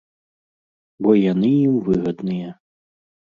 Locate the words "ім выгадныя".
1.67-2.49